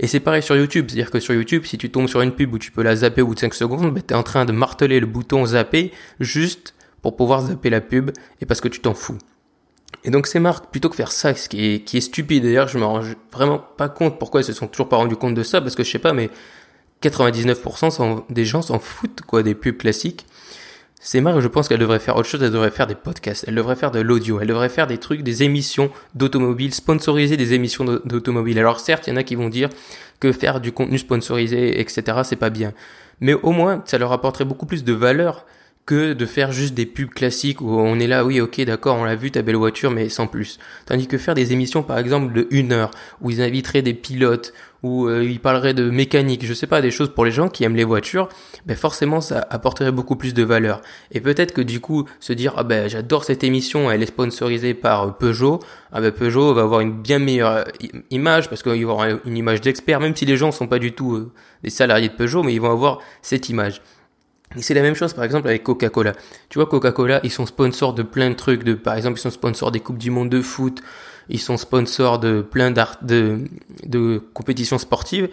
Et 0.00 0.06
c'est 0.06 0.20
pareil 0.20 0.42
sur 0.42 0.56
YouTube, 0.56 0.86
c'est-à-dire 0.88 1.10
que 1.10 1.20
sur 1.20 1.34
YouTube, 1.34 1.64
si 1.64 1.76
tu 1.76 1.90
tombes 1.90 2.06
sur 2.06 2.20
une 2.20 2.32
pub 2.32 2.52
où 2.54 2.58
tu 2.58 2.70
peux 2.70 2.82
la 2.82 2.96
zapper 2.96 3.22
au 3.22 3.26
bout 3.26 3.34
de 3.34 3.40
5 3.40 3.54
secondes, 3.54 3.92
ben, 3.92 4.02
tu 4.06 4.14
es 4.14 4.16
en 4.16 4.22
train 4.22 4.44
de 4.44 4.52
marteler 4.52 5.00
le 5.00 5.06
bouton 5.06 5.44
zapper 5.44 5.92
juste 6.20 6.74
pour 7.02 7.16
pouvoir 7.16 7.42
zapper 7.42 7.70
la 7.70 7.80
pub 7.80 8.10
et 8.40 8.46
parce 8.46 8.60
que 8.60 8.68
tu 8.68 8.80
t'en 8.80 8.94
fous. 8.94 9.18
Et 10.04 10.10
donc 10.10 10.26
ces 10.26 10.38
marques, 10.38 10.70
plutôt 10.70 10.88
que 10.88 10.94
faire 10.94 11.10
ça, 11.10 11.34
ce 11.34 11.48
qui 11.48 11.82
est, 11.84 12.00
stupide 12.00 12.44
d'ailleurs, 12.44 12.68
je 12.68 12.78
me 12.78 12.84
rends 12.84 13.02
vraiment 13.32 13.58
pas 13.58 13.88
compte 13.88 14.18
pourquoi 14.18 14.40
elles 14.40 14.46
se 14.46 14.52
sont 14.52 14.68
toujours 14.68 14.88
pas 14.88 14.96
rendu 14.96 15.16
compte 15.16 15.34
de 15.34 15.42
ça, 15.42 15.60
parce 15.60 15.74
que 15.74 15.82
je 15.82 15.90
sais 15.90 15.98
pas, 15.98 16.12
mais 16.12 16.30
99% 17.02 18.24
des 18.30 18.44
gens 18.44 18.62
s'en 18.62 18.78
foutent 18.78 19.22
quoi 19.22 19.42
des 19.42 19.54
pubs 19.54 19.76
classiques. 19.76 20.26
Ces 21.00 21.20
marques, 21.20 21.40
je 21.40 21.48
pense 21.48 21.68
qu'elles 21.68 21.78
devraient 21.78 22.00
faire 22.00 22.16
autre 22.16 22.28
chose, 22.28 22.42
elles 22.42 22.50
devraient 22.50 22.72
faire 22.72 22.88
des 22.88 22.96
podcasts, 22.96 23.44
elles 23.46 23.54
devraient 23.54 23.76
faire 23.76 23.92
de 23.92 24.00
l'audio, 24.00 24.40
elles 24.40 24.48
devraient 24.48 24.68
faire 24.68 24.88
des 24.88 24.98
trucs, 24.98 25.22
des 25.22 25.44
émissions 25.44 25.90
d'automobile, 26.14 26.74
sponsoriser 26.74 27.36
des 27.36 27.54
émissions 27.54 27.84
d'automobile. 27.84 28.58
Alors 28.58 28.80
certes, 28.80 29.06
il 29.06 29.10
y 29.10 29.12
en 29.12 29.16
a 29.16 29.22
qui 29.22 29.36
vont 29.36 29.48
dire 29.48 29.68
que 30.18 30.32
faire 30.32 30.60
du 30.60 30.72
contenu 30.72 30.98
sponsorisé, 30.98 31.80
etc., 31.80 32.18
c'est 32.24 32.36
pas 32.36 32.50
bien. 32.50 32.72
Mais 33.20 33.34
au 33.34 33.52
moins, 33.52 33.82
ça 33.86 33.98
leur 33.98 34.12
apporterait 34.12 34.44
beaucoup 34.44 34.66
plus 34.66 34.82
de 34.82 34.92
valeur 34.92 35.46
que 35.88 36.12
de 36.12 36.26
faire 36.26 36.52
juste 36.52 36.74
des 36.74 36.84
pubs 36.84 37.08
classiques 37.08 37.62
où 37.62 37.70
on 37.70 37.98
est 37.98 38.06
là, 38.06 38.22
oui, 38.22 38.42
ok, 38.42 38.60
d'accord, 38.60 38.98
on 38.98 39.04
l'a 39.04 39.16
vu, 39.16 39.30
ta 39.30 39.40
belle 39.40 39.56
voiture, 39.56 39.90
mais 39.90 40.10
sans 40.10 40.26
plus. 40.26 40.58
Tandis 40.84 41.06
que 41.06 41.16
faire 41.16 41.34
des 41.34 41.54
émissions, 41.54 41.82
par 41.82 41.96
exemple, 41.96 42.34
de 42.34 42.46
une 42.50 42.72
heure, 42.72 42.90
où 43.22 43.30
ils 43.30 43.40
inviteraient 43.40 43.80
des 43.80 43.94
pilotes, 43.94 44.52
où 44.82 45.06
euh, 45.06 45.24
ils 45.24 45.40
parleraient 45.40 45.72
de 45.72 45.88
mécanique, 45.88 46.44
je 46.44 46.52
sais 46.52 46.66
pas, 46.66 46.82
des 46.82 46.90
choses 46.90 47.14
pour 47.14 47.24
les 47.24 47.30
gens 47.30 47.48
qui 47.48 47.64
aiment 47.64 47.74
les 47.74 47.84
voitures, 47.84 48.28
ben 48.66 48.76
forcément, 48.76 49.22
ça 49.22 49.46
apporterait 49.48 49.90
beaucoup 49.90 50.16
plus 50.16 50.34
de 50.34 50.42
valeur. 50.42 50.82
Et 51.10 51.22
peut-être 51.22 51.54
que 51.54 51.62
du 51.62 51.80
coup, 51.80 52.04
se 52.20 52.34
dire, 52.34 52.52
ah 52.58 52.64
ben, 52.64 52.86
j'adore 52.86 53.24
cette 53.24 53.42
émission, 53.42 53.90
elle 53.90 54.02
est 54.02 54.06
sponsorisée 54.06 54.74
par 54.74 55.16
Peugeot, 55.16 55.60
ah 55.92 56.02
ben, 56.02 56.12
Peugeot 56.12 56.52
va 56.52 56.62
avoir 56.62 56.80
une 56.80 57.00
bien 57.00 57.18
meilleure 57.18 57.64
euh, 57.66 57.98
image, 58.10 58.50
parce 58.50 58.62
qu'il 58.62 58.84
va 58.84 58.92
avoir 58.92 59.08
une 59.24 59.36
image 59.38 59.62
d'expert, 59.62 60.00
même 60.00 60.14
si 60.14 60.26
les 60.26 60.36
gens 60.36 60.52
sont 60.52 60.66
pas 60.66 60.78
du 60.78 60.92
tout 60.92 61.14
euh, 61.14 61.32
des 61.64 61.70
salariés 61.70 62.10
de 62.10 62.14
Peugeot, 62.14 62.42
mais 62.42 62.52
ils 62.52 62.60
vont 62.60 62.72
avoir 62.72 62.98
cette 63.22 63.48
image. 63.48 63.80
Et 64.56 64.62
c'est 64.62 64.74
la 64.74 64.82
même 64.82 64.94
chose 64.94 65.12
par 65.12 65.24
exemple 65.24 65.48
avec 65.48 65.62
Coca-Cola. 65.62 66.14
Tu 66.48 66.58
vois, 66.58 66.66
Coca-Cola, 66.66 67.20
ils 67.22 67.30
sont 67.30 67.46
sponsors 67.46 67.92
de 67.92 68.02
plein 68.02 68.30
de 68.30 68.34
trucs. 68.34 68.64
De, 68.64 68.74
par 68.74 68.96
exemple, 68.96 69.18
ils 69.18 69.22
sont 69.22 69.30
sponsors 69.30 69.70
des 69.70 69.80
Coupes 69.80 69.98
du 69.98 70.10
Monde 70.10 70.30
de 70.30 70.40
foot. 70.40 70.82
Ils 71.28 71.40
sont 71.40 71.58
sponsors 71.58 72.18
de 72.18 72.40
plein 72.40 72.70
d'art, 72.70 72.96
de, 73.02 73.40
de 73.84 74.22
compétitions 74.32 74.78
sportives. 74.78 75.28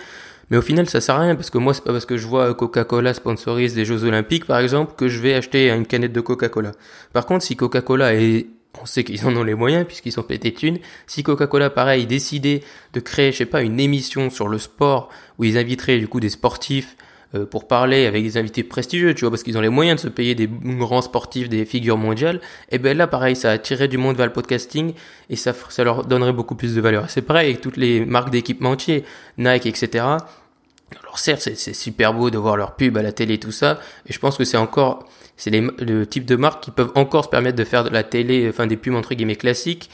Mais 0.51 0.57
au 0.57 0.61
final, 0.61 0.87
ça 0.87 1.01
sert 1.01 1.15
à 1.15 1.21
rien 1.21 1.35
parce 1.35 1.49
que 1.49 1.57
moi, 1.57 1.73
c'est 1.73 1.83
pas 1.83 1.91
parce 1.91 2.05
que 2.05 2.17
je 2.17 2.27
vois 2.27 2.53
Coca-Cola 2.53 3.13
sponsorise 3.13 3.73
des 3.73 3.85
Jeux 3.85 4.03
Olympiques, 4.03 4.45
par 4.45 4.59
exemple, 4.59 4.93
que 4.95 5.07
je 5.07 5.19
vais 5.19 5.33
acheter 5.33 5.71
une 5.71 5.85
canette 5.87 6.13
de 6.13 6.21
Coca-Cola. 6.21 6.73
Par 7.13 7.25
contre, 7.25 7.43
si 7.43 7.55
Coca-Cola 7.55 8.13
est, 8.13 8.47
on 8.79 8.85
sait 8.85 9.03
qu'ils 9.03 9.25
en 9.25 9.35
ont 9.35 9.43
les 9.43 9.55
moyens 9.55 9.85
puisqu'ils 9.87 10.11
sont 10.11 10.23
pétés 10.23 10.51
de 10.51 10.55
thunes. 10.55 10.79
Si 11.07 11.23
Coca-Cola, 11.23 11.69
pareil, 11.69 12.05
décidait 12.05 12.61
de 12.93 12.99
créer, 12.99 13.31
je 13.31 13.37
sais 13.37 13.45
pas, 13.45 13.61
une 13.61 13.79
émission 13.79 14.29
sur 14.29 14.47
le 14.47 14.59
sport 14.59 15.09
où 15.39 15.45
ils 15.45 15.57
inviteraient 15.57 15.97
du 15.97 16.07
coup 16.07 16.19
des 16.19 16.29
sportifs 16.29 16.95
euh, 17.35 17.45
pour 17.45 17.67
parler 17.67 18.05
avec 18.05 18.23
des 18.23 18.37
invités 18.37 18.63
prestigieux, 18.63 19.13
tu 19.13 19.21
vois, 19.21 19.31
parce 19.31 19.43
qu'ils 19.43 19.57
ont 19.57 19.61
les 19.61 19.69
moyens 19.69 20.01
de 20.01 20.07
se 20.07 20.11
payer 20.11 20.35
des 20.35 20.47
grands 20.47 21.01
sportifs, 21.01 21.49
des 21.49 21.65
figures 21.65 21.97
mondiales, 21.97 22.39
et 22.71 22.77
ben 22.77 22.97
là, 22.97 23.07
pareil, 23.07 23.35
ça 23.35 23.51
attirerait 23.51 23.87
du 23.87 23.97
monde 23.97 24.15
vers 24.15 24.25
le 24.25 24.33
podcasting 24.33 24.93
et 25.29 25.35
ça, 25.35 25.53
ça 25.69 25.83
leur 25.83 26.05
donnerait 26.05 26.33
beaucoup 26.33 26.55
plus 26.55 26.75
de 26.75 26.81
valeur. 26.81 27.09
C'est 27.09 27.21
pareil 27.21 27.49
avec 27.49 27.61
toutes 27.61 27.77
les 27.77 28.05
marques 28.05 28.29
d'équipementiers, 28.29 29.03
Nike, 29.37 29.65
etc. 29.65 30.05
Alors 31.01 31.19
certes, 31.19 31.41
c'est 31.41 31.73
super 31.73 32.13
beau 32.13 32.29
de 32.29 32.37
voir 32.37 32.57
leur 32.57 32.75
pub 32.75 32.97
à 32.97 33.01
la 33.01 33.11
télé, 33.11 33.39
tout 33.39 33.51
ça, 33.51 33.79
et 34.07 34.13
je 34.13 34.19
pense 34.19 34.37
que 34.37 34.43
c'est 34.43 34.57
encore, 34.57 35.07
c'est 35.35 35.51
le 35.51 36.05
type 36.05 36.25
de 36.25 36.35
marques 36.35 36.63
qui 36.63 36.71
peuvent 36.71 36.91
encore 36.95 37.25
se 37.25 37.29
permettre 37.29 37.57
de 37.57 37.63
faire 37.63 37.83
de 37.83 37.89
la 37.89 38.03
télé, 38.03 38.47
enfin 38.49 38.67
des 38.67 38.77
pubs 38.77 38.95
entre 38.95 39.15
guillemets 39.15 39.35
classiques, 39.35 39.89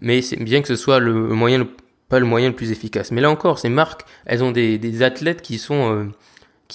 mais 0.00 0.22
c'est 0.22 0.36
bien 0.36 0.62
que 0.62 0.68
ce 0.68 0.76
soit 0.76 0.98
le 0.98 1.12
moyen, 1.12 1.66
pas 2.08 2.18
le 2.18 2.26
moyen 2.26 2.48
le 2.48 2.54
plus 2.54 2.72
efficace. 2.72 3.12
Mais 3.12 3.20
là 3.20 3.30
encore, 3.30 3.58
ces 3.58 3.68
marques, 3.68 4.04
elles 4.26 4.42
ont 4.42 4.52
des, 4.52 5.02
athlètes 5.02 5.42
qui 5.42 5.58
sont 5.58 5.94
euh, 5.94 6.04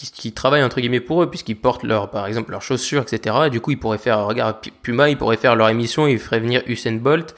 qui, 0.05 0.31
travaillent 0.31 0.63
entre 0.63 0.79
guillemets 0.79 0.99
pour 0.99 1.23
eux 1.23 1.29
puisqu'ils 1.29 1.55
portent 1.55 1.83
leur 1.83 2.09
par 2.09 2.27
exemple 2.27 2.51
leurs 2.51 2.61
chaussures 2.61 3.01
etc 3.01 3.35
et 3.47 3.49
du 3.49 3.61
coup 3.61 3.71
ils 3.71 3.79
pourraient 3.79 3.97
faire 3.97 4.25
regarde 4.25 4.57
Puma 4.81 5.09
ils 5.09 5.17
pourraient 5.17 5.37
faire 5.37 5.55
leur 5.55 5.69
émission 5.69 6.07
ils 6.07 6.19
feraient 6.19 6.39
venir 6.39 6.61
Usain 6.67 6.93
Bolt 6.93 7.35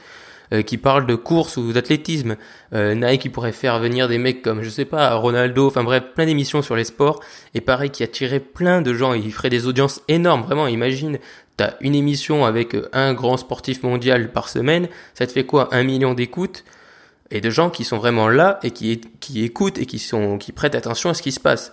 euh, 0.52 0.62
qui 0.62 0.78
parle 0.78 1.06
de 1.06 1.14
course 1.14 1.56
ou 1.56 1.72
d'athlétisme. 1.72 2.36
Euh, 2.74 2.96
Nike 2.96 3.26
ils 3.26 3.30
pourrait 3.30 3.52
faire 3.52 3.78
venir 3.78 4.08
des 4.08 4.18
mecs 4.18 4.42
comme 4.42 4.62
je 4.62 4.68
sais 4.68 4.84
pas 4.84 5.14
Ronaldo 5.14 5.68
enfin 5.68 5.84
bref 5.84 6.02
plein 6.12 6.26
d'émissions 6.26 6.60
sur 6.60 6.74
les 6.74 6.82
sports. 6.82 7.20
Et 7.54 7.60
pareil 7.60 7.90
qui 7.90 8.02
attirait 8.02 8.40
plein 8.40 8.82
de 8.82 8.92
gens. 8.92 9.14
Ils 9.14 9.32
feraient 9.32 9.48
des 9.48 9.68
audiences 9.68 10.02
énormes 10.08 10.42
vraiment. 10.42 10.66
Imagine 10.66 11.20
t'as 11.56 11.74
une 11.80 11.94
émission 11.94 12.44
avec 12.44 12.76
un 12.92 13.14
grand 13.14 13.36
sportif 13.36 13.84
mondial 13.84 14.32
par 14.32 14.48
semaine. 14.48 14.88
Ça 15.14 15.24
te 15.24 15.30
fait 15.30 15.44
quoi 15.44 15.68
un 15.72 15.84
million 15.84 16.14
d'écoutes? 16.14 16.64
Et 17.30 17.40
de 17.40 17.48
gens 17.48 17.70
qui 17.70 17.84
sont 17.84 17.98
vraiment 17.98 18.28
là 18.28 18.58
et 18.64 18.72
qui, 18.72 19.02
qui 19.20 19.44
écoutent 19.44 19.78
et 19.78 19.86
qui 19.86 20.00
sont 20.00 20.36
qui 20.36 20.50
prêtent 20.50 20.74
attention 20.74 21.10
à 21.10 21.14
ce 21.14 21.22
qui 21.22 21.30
se 21.30 21.38
passe. 21.38 21.72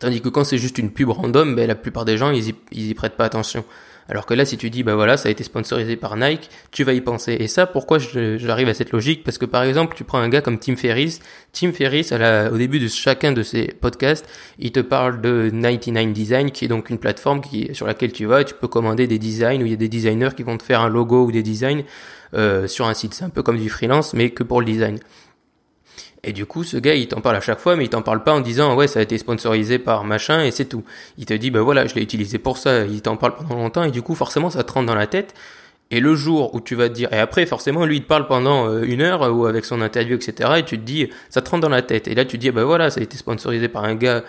Tandis 0.00 0.20
que 0.20 0.28
quand 0.28 0.44
c'est 0.44 0.58
juste 0.58 0.78
une 0.78 0.90
pub 0.90 1.10
random, 1.10 1.54
ben, 1.54 1.66
la 1.66 1.74
plupart 1.74 2.04
des 2.04 2.16
gens, 2.16 2.30
ils 2.30 2.54
y, 2.72 2.94
prêtent 2.94 3.16
pas 3.16 3.24
attention. 3.24 3.64
Alors 4.08 4.24
que 4.24 4.34
là, 4.34 4.44
si 4.44 4.56
tu 4.56 4.70
dis, 4.70 4.84
bah 4.84 4.94
voilà, 4.94 5.16
ça 5.16 5.28
a 5.28 5.32
été 5.32 5.42
sponsorisé 5.42 5.96
par 5.96 6.16
Nike, 6.16 6.48
tu 6.70 6.84
vas 6.84 6.92
y 6.92 7.00
penser. 7.00 7.36
Et 7.40 7.48
ça, 7.48 7.66
pourquoi 7.66 7.98
j'arrive 7.98 8.68
à 8.68 8.74
cette 8.74 8.92
logique? 8.92 9.24
Parce 9.24 9.36
que 9.36 9.46
par 9.46 9.64
exemple, 9.64 9.96
tu 9.96 10.04
prends 10.04 10.18
un 10.18 10.28
gars 10.28 10.42
comme 10.42 10.58
Tim 10.60 10.76
Ferriss. 10.76 11.18
Tim 11.52 11.72
Ferriss, 11.72 12.12
au 12.12 12.56
début 12.56 12.78
de 12.78 12.86
chacun 12.86 13.32
de 13.32 13.42
ses 13.42 13.66
podcasts, 13.66 14.24
il 14.60 14.70
te 14.70 14.78
parle 14.78 15.20
de 15.20 15.50
99 15.50 16.12
Design, 16.12 16.50
qui 16.52 16.66
est 16.66 16.68
donc 16.68 16.88
une 16.90 16.98
plateforme 16.98 17.40
sur 17.72 17.86
laquelle 17.86 18.12
tu 18.12 18.26
vas 18.26 18.44
tu 18.44 18.54
peux 18.54 18.68
commander 18.68 19.08
des 19.08 19.18
designs, 19.18 19.60
où 19.60 19.66
il 19.66 19.70
y 19.70 19.74
a 19.74 19.76
des 19.76 19.88
designers 19.88 20.30
qui 20.36 20.44
vont 20.44 20.56
te 20.56 20.62
faire 20.62 20.82
un 20.82 20.88
logo 20.88 21.24
ou 21.24 21.32
des 21.32 21.42
designs 21.42 21.82
euh, 22.34 22.66
sur 22.68 22.86
un 22.86 22.94
site. 22.94 23.14
C'est 23.14 23.24
un 23.24 23.30
peu 23.30 23.42
comme 23.42 23.58
du 23.58 23.70
freelance, 23.70 24.12
mais 24.12 24.30
que 24.30 24.42
pour 24.42 24.60
le 24.60 24.66
design. 24.66 24.98
Et 26.26 26.32
du 26.32 26.44
coup, 26.44 26.64
ce 26.64 26.76
gars, 26.76 26.94
il 26.94 27.06
t'en 27.06 27.20
parle 27.20 27.36
à 27.36 27.40
chaque 27.40 27.60
fois, 27.60 27.76
mais 27.76 27.84
il 27.84 27.88
t'en 27.88 28.02
parle 28.02 28.22
pas 28.24 28.34
en 28.34 28.40
disant 28.40 28.74
ouais, 28.74 28.88
ça 28.88 28.98
a 28.98 29.02
été 29.02 29.16
sponsorisé 29.16 29.78
par 29.78 30.04
machin 30.04 30.42
et 30.42 30.50
c'est 30.50 30.64
tout. 30.64 30.84
Il 31.18 31.24
te 31.24 31.32
dit 31.34 31.52
bah 31.52 31.62
voilà, 31.62 31.86
je 31.86 31.94
l'ai 31.94 32.02
utilisé 32.02 32.38
pour 32.38 32.58
ça. 32.58 32.84
Il 32.84 33.00
t'en 33.00 33.16
parle 33.16 33.36
pendant 33.36 33.54
longtemps 33.54 33.84
et 33.84 33.92
du 33.92 34.02
coup, 34.02 34.16
forcément, 34.16 34.50
ça 34.50 34.64
te 34.64 34.72
rentre 34.72 34.86
dans 34.86 34.96
la 34.96 35.06
tête. 35.06 35.34
Et 35.92 36.00
le 36.00 36.16
jour 36.16 36.52
où 36.52 36.60
tu 36.60 36.74
vas 36.74 36.88
te 36.88 36.94
dire, 36.94 37.12
et 37.12 37.18
après 37.18 37.46
forcément 37.46 37.86
lui 37.86 37.98
il 37.98 38.02
te 38.02 38.08
parle 38.08 38.26
pendant 38.26 38.68
euh, 38.68 38.82
une 38.82 39.00
heure 39.02 39.32
ou 39.32 39.46
avec 39.46 39.64
son 39.64 39.80
interview 39.80 40.16
etc. 40.16 40.54
Et 40.56 40.64
tu 40.64 40.78
te 40.78 40.82
dis, 40.82 41.08
ça 41.30 41.42
te 41.42 41.48
rentre 41.48 41.62
dans 41.62 41.68
la 41.68 41.82
tête. 41.82 42.08
Et 42.08 42.16
là 42.16 42.24
tu 42.24 42.38
dis, 42.38 42.50
bah 42.50 42.64
voilà, 42.64 42.90
ça 42.90 42.98
a 42.98 43.04
été 43.04 43.16
sponsorisé 43.16 43.68
par 43.68 43.84
un 43.84 43.94
gars 43.94 44.24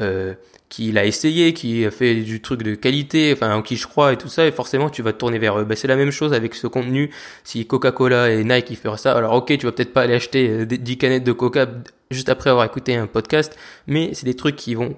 euh, 0.00 0.34
qui 0.68 0.90
l'a 0.90 1.04
essayé, 1.04 1.52
qui 1.52 1.84
a 1.84 1.90
fait 1.90 2.14
du 2.14 2.40
truc 2.40 2.62
de 2.62 2.74
qualité, 2.74 3.32
enfin 3.34 3.54
en 3.54 3.62
qui 3.62 3.76
je 3.76 3.86
crois 3.86 4.12
et 4.12 4.16
tout 4.16 4.28
ça, 4.28 4.46
et 4.46 4.52
forcément 4.52 4.88
tu 4.88 5.02
vas 5.02 5.12
te 5.12 5.18
tourner 5.18 5.38
vers 5.38 5.58
eux. 5.58 5.64
Ben, 5.64 5.76
c'est 5.76 5.88
la 5.88 5.96
même 5.96 6.10
chose 6.10 6.32
avec 6.32 6.54
ce 6.54 6.66
contenu. 6.66 7.10
Si 7.44 7.66
Coca-Cola 7.66 8.30
et 8.30 8.42
Nike 8.42 8.70
ils 8.70 8.76
feraient 8.76 8.96
ça, 8.96 9.12
alors 9.12 9.34
ok, 9.34 9.58
tu 9.58 9.66
vas 9.66 9.72
peut-être 9.72 9.92
pas 9.92 10.02
aller 10.02 10.14
acheter 10.14 10.64
10 10.64 10.92
euh, 10.92 10.96
canettes 10.96 11.24
de 11.24 11.32
Coca 11.32 11.66
juste 12.10 12.30
après 12.30 12.50
avoir 12.50 12.64
écouté 12.64 12.96
un 12.96 13.06
podcast, 13.06 13.56
mais 13.86 14.14
c'est 14.14 14.24
des 14.24 14.34
trucs 14.34 14.56
qui 14.56 14.74
vont 14.74 14.96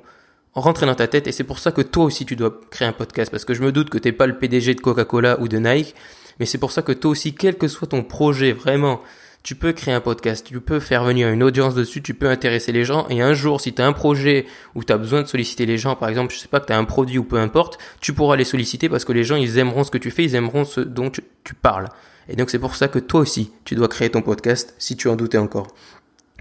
rentrer 0.53 0.87
dans 0.87 0.95
ta 0.95 1.09
tête 1.09 1.27
et 1.27 1.33
c'est 1.33 1.45
pour 1.45 1.59
ça 1.59 1.73
que 1.73 1.83
toi 1.83 2.05
aussi 2.05 2.25
tu 2.25 2.37
dois 2.37 2.61
créer 2.71 2.87
un 2.87 2.93
podcast 2.93 3.31
parce 3.31 3.45
que 3.45 3.55
je 3.55 3.63
me 3.63 3.73
doute 3.73 3.91
que 3.91 3.99
t'es 3.99 4.13
pas 4.13 4.29
le 4.29 4.39
PDG 4.39 4.77
de 4.77 4.81
Coca-Cola 4.81 5.41
ou 5.41 5.49
de 5.49 5.59
Nike, 5.59 5.95
mais 6.39 6.47
c'est 6.47 6.59
pour 6.59 6.73
ça 6.73 6.83
que 6.83 6.93
toi 6.93 7.11
aussi, 7.11 7.35
quel 7.35 7.57
que 7.57 7.69
soit 7.69 7.89
ton 7.89 8.03
projet 8.03 8.53
vraiment, 8.53 9.01
tu 9.45 9.55
peux 9.55 9.75
créer 9.75 9.93
un 9.93 10.01
podcast, 10.01 10.47
tu 10.47 10.59
peux 10.59 10.81
faire 10.81 11.05
venir 11.05 11.29
une 11.29 11.43
audience 11.43 11.75
dessus, 11.75 12.01
tu 12.01 12.15
peux 12.15 12.31
intéresser 12.31 12.73
les 12.73 12.83
gens 12.87 13.07
et 13.11 13.21
un 13.21 13.35
jour, 13.35 13.61
si 13.61 13.75
tu 13.75 13.83
as 13.83 13.87
un 13.87 13.93
projet 13.93 14.47
où 14.75 14.83
tu 14.83 14.91
as 14.91 14.97
besoin 14.97 15.21
de 15.21 15.27
solliciter 15.27 15.67
les 15.67 15.77
gens, 15.77 15.97
par 15.97 16.09
exemple, 16.09 16.33
je 16.33 16.39
sais 16.39 16.49
pas 16.49 16.61
que 16.61 16.67
tu 16.67 16.73
as 16.73 16.79
un 16.79 16.85
produit 16.85 17.19
ou 17.19 17.25
peu 17.25 17.37
importe, 17.37 17.77
tu 18.01 18.15
pourras 18.15 18.37
les 18.37 18.45
solliciter 18.45 18.89
parce 18.89 19.05
que 19.05 19.13
les 19.13 19.23
gens, 19.23 19.37
ils 19.37 19.59
aimeront 19.59 19.85
ce 19.85 19.91
que 19.91 19.99
tu 19.99 20.11
fais, 20.11 20.25
ils 20.25 20.35
aimeront 20.35 20.65
ce 20.65 20.81
dont 20.81 21.11
tu, 21.11 21.23
parles. 21.61 21.91
Et 22.27 22.37
donc 22.37 22.49
c'est 22.49 22.59
pour 22.59 22.75
ça 22.75 22.89
que 22.89 22.99
toi 22.99 23.21
aussi, 23.21 23.53
tu 23.67 23.75
dois 23.75 23.87
créer 23.89 24.09
ton 24.09 24.23
podcast 24.23 24.75
si 24.79 24.97
tu 24.97 25.09
en 25.09 25.15
doutais 25.15 25.37
encore. 25.37 25.67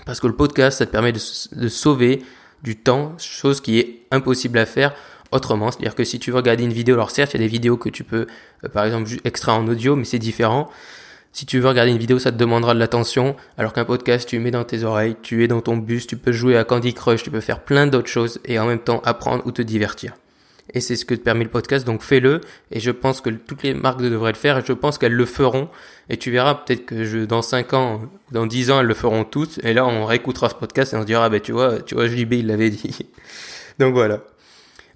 Parce 0.06 0.22
que 0.22 0.28
le 0.28 0.36
podcast, 0.36 0.78
ça 0.78 0.86
te 0.86 0.92
permet 0.92 1.12
de, 1.12 1.20
sauver 1.68 2.24
du 2.64 2.78
temps, 2.78 3.18
chose 3.18 3.60
qui 3.60 3.80
est 3.80 4.04
impossible 4.12 4.58
à 4.58 4.66
faire 4.66 4.96
autrement. 5.34 5.72
C'est-à-dire 5.72 5.96
que 5.96 6.06
si 6.06 6.20
tu 6.20 6.32
veux 6.32 6.38
regarder 6.38 6.64
une 6.64 6.72
vidéo, 6.72 6.96
alors 6.96 7.12
certes, 7.12 7.34
il 7.34 7.42
y 7.42 7.44
a 7.44 7.46
des 7.46 7.52
vidéos 7.52 7.76
que 7.76 7.90
tu 7.90 8.06
peux, 8.06 8.28
euh, 8.64 8.70
par 8.70 8.86
exemple, 8.86 9.10
extraire 9.26 9.56
en 9.56 9.68
audio, 9.68 9.98
mais 9.98 10.06
c'est 10.06 10.20
différent. 10.20 10.70
Si 11.36 11.48
tu 11.48 11.60
veux 11.60 11.68
regarder 11.68 11.92
une 11.92 11.98
vidéo, 11.98 12.20
ça 12.20 12.32
te 12.32 12.38
demandera 12.38 12.75
de 12.75 12.80
l'attention, 12.80 13.36
alors 13.58 13.74
qu'un 13.74 13.86
podcast, 13.86 14.30
tu 14.30 14.38
mets 14.38 14.52
dans 14.52 14.63
tes 14.63 14.84
oreilles, 14.84 15.16
tu 15.24 15.44
es 15.44 15.48
dans 15.48 15.62
ton 15.62 15.78
bus, 15.78 16.06
tu 16.06 16.16
peux 16.16 16.32
jouer 16.32 16.56
à 16.58 16.63
Candy 16.63 16.94
Crush, 16.94 17.24
tu 17.24 17.32
peux 17.32 17.40
faire 17.40 17.62
plein 17.62 17.88
d'autres 17.88 18.08
choses 18.08 18.40
et 18.46 18.60
en 18.60 18.68
même 18.68 18.78
temps 18.78 19.02
apprendre 19.04 19.44
ou 19.48 19.52
te 19.52 19.63
divertir. 19.63 20.13
Et 20.75 20.80
c'est 20.80 20.96
ce 20.96 21.06
que 21.06 21.16
te 21.16 21.22
permet 21.22 21.44
le 21.44 21.50
podcast, 21.50 21.88
donc 21.88 22.04
fais-le. 22.04 22.40
Et 22.72 22.80
je 22.80 22.92
pense 22.92 23.20
que 23.20 23.32
toutes 23.32 23.63
les 23.63 23.74
marques 23.74 24.00
devraient 24.00 24.32
le 24.32 24.38
faire 24.38 24.60
et 24.60 24.63
je 24.63 24.74
pense 24.74 25.00
qu'elles 25.00 25.13
le 25.13 25.25
feront. 25.25 25.70
Et 26.08 26.18
tu 26.18 26.30
verras 26.30 26.54
peut-être 26.54 26.86
que 26.86 27.25
dans 27.25 27.42
5 27.42 27.74
ans, 27.74 28.02
dans 28.32 28.46
10 28.46 28.70
ans, 28.70 28.80
elles 28.82 28.86
le 28.86 28.94
feront 28.94 29.24
toutes. 29.24 29.60
Et 29.66 29.74
là, 29.74 29.88
on 29.88 30.06
réécoutera 30.06 30.50
ce 30.50 30.56
podcast 30.56 30.94
et 30.94 30.98
on 30.98 31.02
se 31.02 31.08
dira, 31.08 31.25
ah 31.25 31.30
ben 31.30 31.42
tu 31.42 31.52
vois, 31.52 31.82
tu 31.82 31.96
vois, 31.96 32.08
JB, 32.08 32.34
il 32.34 32.48
l'avait 32.48 32.70
dit. 32.70 33.10
donc 33.80 33.94
voilà. 33.94 34.22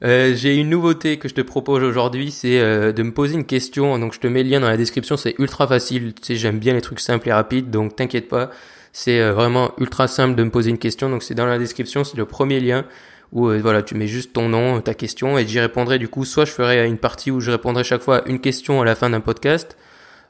Euh, 0.03 0.35
j'ai 0.35 0.55
une 0.55 0.69
nouveauté 0.69 1.17
que 1.17 1.27
je 1.27 1.33
te 1.33 1.41
propose 1.41 1.81
aujourd'hui, 1.83 2.29
c'est 2.29 2.59
euh, 2.59 2.91
de 2.91 3.03
me 3.03 3.11
poser 3.11 3.35
une 3.35 3.45
question. 3.45 3.97
Donc 3.97 4.13
je 4.13 4.19
te 4.19 4.27
mets 4.27 4.43
le 4.43 4.49
lien 4.49 4.59
dans 4.59 4.69
la 4.69 4.77
description, 4.77 5.17
c'est 5.17 5.35
ultra 5.39 5.67
facile. 5.67 6.13
Tu 6.13 6.23
sais, 6.23 6.35
j'aime 6.35 6.59
bien 6.59 6.73
les 6.73 6.81
trucs 6.81 6.99
simples 6.99 7.29
et 7.29 7.33
rapides, 7.33 7.71
donc 7.71 7.95
t'inquiète 7.95 8.27
pas. 8.27 8.51
C'est 8.93 9.19
euh, 9.19 9.33
vraiment 9.33 9.73
ultra 9.79 10.07
simple 10.07 10.35
de 10.35 10.43
me 10.43 10.51
poser 10.51 10.69
une 10.69 10.77
question. 10.77 11.09
Donc 11.09 11.23
c'est 11.23 11.35
dans 11.35 11.45
la 11.45 11.57
description, 11.57 12.03
c'est 12.03 12.17
le 12.17 12.25
premier 12.25 12.59
lien 12.59 12.85
où 13.33 13.49
voilà, 13.49 13.83
tu 13.83 13.93
mets 13.95 14.07
juste 14.07 14.31
ton 14.31 14.47
nom, 14.47 14.79
ta 14.79 14.93
question, 14.93 15.37
et 15.37 15.45
j'y 15.45 15.59
répondrai 15.59 15.99
du 15.99 16.07
coup. 16.07 16.23
Soit 16.23 16.45
je 16.45 16.51
ferai 16.51 16.87
une 16.87 16.97
partie 16.97 17.29
où 17.29 17.41
je 17.41 17.51
répondrai 17.51 17.83
chaque 17.83 18.01
fois 18.01 18.25
une 18.25 18.39
question 18.39 18.81
à 18.81 18.85
la 18.85 18.95
fin 18.95 19.09
d'un 19.09 19.19
podcast, 19.19 19.77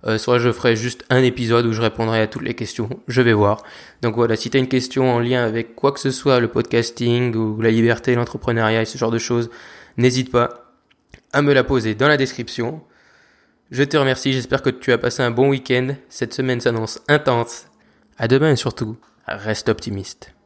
euh, 0.05 0.17
soit 0.17 0.39
je 0.39 0.51
ferai 0.51 0.75
juste 0.75 1.03
un 1.09 1.23
épisode 1.23 1.65
où 1.65 1.73
je 1.73 1.81
répondrai 1.81 2.21
à 2.21 2.27
toutes 2.27 2.43
les 2.43 2.53
questions. 2.53 2.89
Je 3.07 3.21
vais 3.21 3.33
voir. 3.33 3.63
Donc 4.01 4.15
voilà, 4.15 4.35
si 4.35 4.49
tu 4.49 4.57
as 4.57 4.59
une 4.59 4.67
question 4.67 5.13
en 5.13 5.19
lien 5.19 5.43
avec 5.43 5.75
quoi 5.75 5.91
que 5.91 5.99
ce 5.99 6.11
soit, 6.11 6.39
le 6.39 6.47
podcasting 6.47 7.35
ou 7.35 7.61
la 7.61 7.71
liberté, 7.71 8.15
l'entrepreneuriat 8.15 8.83
et 8.83 8.85
ce 8.85 8.97
genre 8.97 9.11
de 9.11 9.17
choses, 9.17 9.49
n'hésite 9.97 10.31
pas 10.31 10.73
à 11.33 11.41
me 11.41 11.53
la 11.53 11.63
poser 11.63 11.95
dans 11.95 12.07
la 12.07 12.17
description. 12.17 12.81
Je 13.71 13.83
te 13.83 13.97
remercie, 13.97 14.31
j'espère 14.31 14.61
que 14.61 14.69
tu 14.69 14.91
as 14.91 14.97
passé 14.97 15.23
un 15.23 15.31
bon 15.31 15.49
week-end. 15.49 15.95
Cette 16.09 16.33
semaine 16.33 16.61
s'annonce 16.61 17.01
intense. 17.07 17.65
À 18.17 18.27
demain 18.27 18.51
et 18.51 18.55
surtout, 18.55 18.97
reste 19.27 19.69
optimiste. 19.69 20.36